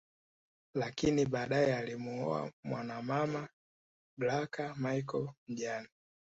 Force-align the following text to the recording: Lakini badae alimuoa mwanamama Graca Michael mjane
Lakini 0.75 1.25
badae 1.25 1.75
alimuoa 1.77 2.51
mwanamama 2.63 3.47
Graca 4.17 4.75
Michael 4.77 5.27
mjane 5.47 5.89